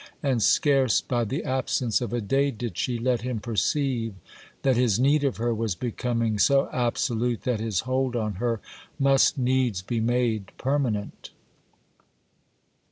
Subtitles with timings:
[0.23, 4.15] and scarce by the absence of a day did she let him perceive
[4.63, 8.59] that his need of her was becoming so absolute that his hold on her
[8.97, 11.29] must needs be made permanent.